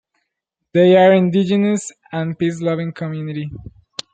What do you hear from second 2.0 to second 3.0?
and peace-loving